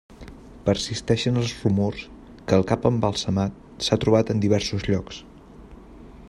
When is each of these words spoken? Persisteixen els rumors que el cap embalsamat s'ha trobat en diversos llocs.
Persisteixen 0.69 1.35
els 1.41 1.51
rumors 1.65 2.01
que 2.47 2.57
el 2.61 2.65
cap 2.71 2.89
embalsamat 2.91 3.61
s'ha 3.89 4.01
trobat 4.07 4.33
en 4.35 4.43
diversos 4.47 4.89
llocs. 4.91 5.21